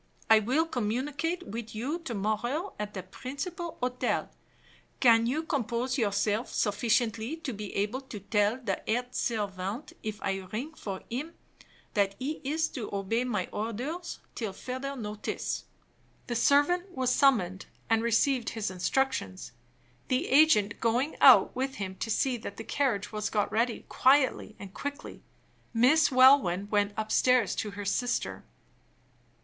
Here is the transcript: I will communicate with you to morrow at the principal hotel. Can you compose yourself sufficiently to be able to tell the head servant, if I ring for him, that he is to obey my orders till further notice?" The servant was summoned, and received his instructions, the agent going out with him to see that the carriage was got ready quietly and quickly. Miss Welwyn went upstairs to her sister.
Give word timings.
I 0.31 0.39
will 0.39 0.65
communicate 0.65 1.45
with 1.47 1.75
you 1.75 1.99
to 2.05 2.15
morrow 2.15 2.73
at 2.79 2.95
the 2.95 3.03
principal 3.03 3.77
hotel. 3.81 4.31
Can 4.99 5.27
you 5.27 5.43
compose 5.43 5.95
yourself 5.99 6.51
sufficiently 6.51 7.35
to 7.37 7.53
be 7.53 7.71
able 7.75 8.01
to 8.01 8.19
tell 8.19 8.57
the 8.59 8.81
head 8.87 9.13
servant, 9.13 9.93
if 10.01 10.19
I 10.23 10.39
ring 10.51 10.73
for 10.73 11.03
him, 11.11 11.35
that 11.93 12.15
he 12.17 12.41
is 12.43 12.67
to 12.69 12.89
obey 12.91 13.25
my 13.25 13.47
orders 13.51 14.17
till 14.33 14.53
further 14.53 14.95
notice?" 14.95 15.65
The 16.25 16.35
servant 16.35 16.89
was 16.97 17.13
summoned, 17.13 17.67
and 17.87 18.01
received 18.01 18.49
his 18.49 18.71
instructions, 18.71 19.51
the 20.07 20.29
agent 20.29 20.79
going 20.79 21.15
out 21.21 21.55
with 21.55 21.75
him 21.75 21.93
to 21.97 22.09
see 22.09 22.37
that 22.37 22.57
the 22.57 22.63
carriage 22.63 23.11
was 23.11 23.29
got 23.29 23.51
ready 23.51 23.85
quietly 23.87 24.55
and 24.57 24.73
quickly. 24.73 25.21
Miss 25.75 26.11
Welwyn 26.11 26.69
went 26.71 26.93
upstairs 26.97 27.53
to 27.57 27.69
her 27.77 27.85
sister. 27.85 28.43